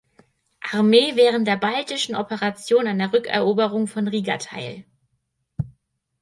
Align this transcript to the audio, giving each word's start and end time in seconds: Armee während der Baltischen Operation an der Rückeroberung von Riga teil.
Armee 0.71 1.15
während 1.15 1.47
der 1.47 1.57
Baltischen 1.57 2.15
Operation 2.15 2.87
an 2.87 2.97
der 2.97 3.13
Rückeroberung 3.13 3.85
von 3.85 4.07
Riga 4.07 4.37
teil. 4.39 4.83